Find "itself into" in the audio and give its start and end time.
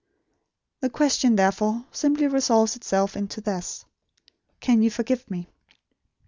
2.75-3.39